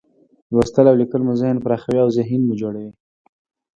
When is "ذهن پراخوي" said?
1.41-1.99